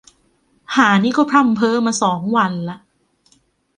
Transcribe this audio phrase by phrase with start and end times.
[0.75, 2.77] ห่านี่ก็พร่ำเพ้อมาสองวันละ